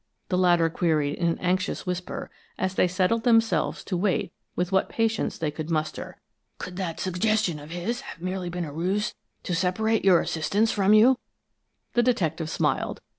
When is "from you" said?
10.71-11.19